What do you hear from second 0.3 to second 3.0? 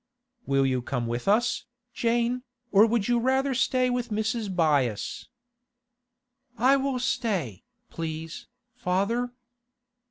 'Will you come with us, Jane, or